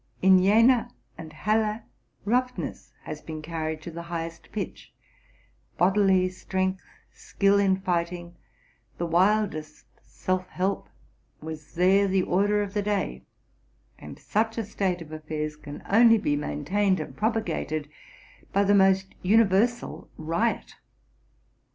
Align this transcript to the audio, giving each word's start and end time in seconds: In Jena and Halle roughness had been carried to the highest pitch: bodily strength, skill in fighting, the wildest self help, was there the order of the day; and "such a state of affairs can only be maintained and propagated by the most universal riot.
In 0.23 0.41
Jena 0.41 0.91
and 1.15 1.31
Halle 1.31 1.81
roughness 2.25 2.91
had 3.03 3.23
been 3.27 3.43
carried 3.43 3.83
to 3.83 3.91
the 3.91 4.01
highest 4.01 4.51
pitch: 4.51 4.91
bodily 5.77 6.27
strength, 6.29 6.81
skill 7.13 7.59
in 7.59 7.79
fighting, 7.79 8.35
the 8.97 9.05
wildest 9.05 9.85
self 10.03 10.47
help, 10.47 10.89
was 11.39 11.75
there 11.75 12.07
the 12.07 12.23
order 12.23 12.63
of 12.63 12.73
the 12.73 12.81
day; 12.81 13.21
and 13.99 14.17
"such 14.17 14.57
a 14.57 14.65
state 14.65 15.03
of 15.03 15.11
affairs 15.11 15.55
can 15.55 15.83
only 15.87 16.17
be 16.17 16.35
maintained 16.35 16.99
and 16.99 17.15
propagated 17.15 17.87
by 18.51 18.63
the 18.63 18.73
most 18.73 19.13
universal 19.21 20.09
riot. 20.17 20.77